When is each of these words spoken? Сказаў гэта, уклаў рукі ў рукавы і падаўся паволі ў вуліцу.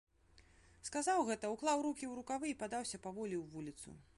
Сказаў 0.87 1.19
гэта, 1.27 1.51
уклаў 1.55 1.85
рукі 1.89 2.05
ў 2.09 2.13
рукавы 2.23 2.45
і 2.53 2.57
падаўся 2.65 3.03
паволі 3.05 3.35
ў 3.41 3.45
вуліцу. 3.53 3.99